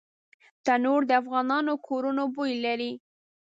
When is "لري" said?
2.65-2.91